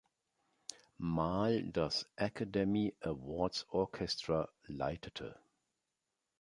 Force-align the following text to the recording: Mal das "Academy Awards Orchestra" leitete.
Mal 0.97 1.61
das 1.61 2.09
"Academy 2.15 2.95
Awards 3.01 3.67
Orchestra" 3.69 4.49
leitete. 4.63 5.39